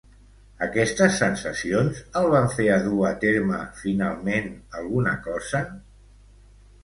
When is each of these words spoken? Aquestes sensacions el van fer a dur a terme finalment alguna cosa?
Aquestes 0.67 1.17
sensacions 1.23 1.99
el 2.21 2.29
van 2.35 2.47
fer 2.53 2.65
a 2.77 2.79
dur 2.87 3.03
a 3.09 3.13
terme 3.25 3.59
finalment 3.81 4.49
alguna 4.79 5.13
cosa? 5.27 5.61